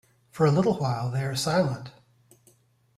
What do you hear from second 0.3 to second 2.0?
For a little while they are silent.